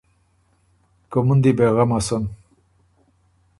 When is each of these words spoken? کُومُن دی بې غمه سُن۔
کُومُن 1.11 1.37
دی 1.43 1.51
بې 1.57 1.67
غمه 1.75 1.99
سُن۔ 2.07 2.23